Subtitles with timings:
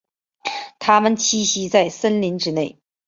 [0.79, 2.79] 它们栖息在森林之内。